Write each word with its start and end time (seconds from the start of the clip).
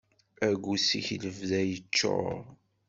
Aggus-ik 0.47 1.07
lebda 1.21 1.61
yeččur. 1.69 2.43